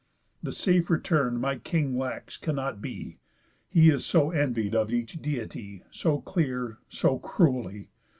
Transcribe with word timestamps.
The 0.41 0.51
safe 0.51 0.89
return 0.89 1.39
my 1.39 1.59
king 1.59 1.95
lacks 1.95 2.35
cannot 2.35 2.81
be, 2.81 3.19
He 3.69 3.91
is 3.91 4.03
so 4.03 4.31
envied 4.31 4.73
of 4.73 4.91
each 4.91 5.21
Deity, 5.21 5.83
So 5.91 6.21
clear, 6.21 6.79
so 6.89 7.19
cruelly. 7.19 7.89